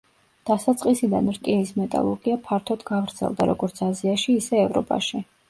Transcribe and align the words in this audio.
დასაწყისიდან 0.49 1.29
რკინის 1.35 1.73
მეტალურგია 1.81 2.39
ფართოდ 2.49 2.87
გავრცელდა 2.89 3.49
როგორც 3.53 3.85
აზიაში, 3.91 4.37
ისე 4.43 4.61
ევროპაში. 4.65 5.25